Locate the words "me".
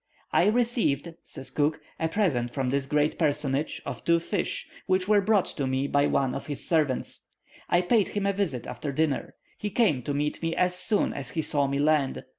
5.67-5.85, 10.41-10.55, 11.67-11.77